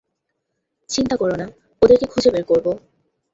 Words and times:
চিন্তা 0.89 1.15
করো 1.17 1.35
না, 1.35 1.45
ওদেরকে 1.81 2.05
খুঁজে 2.05 2.29
বের 2.33 2.43
করব। 2.43 2.67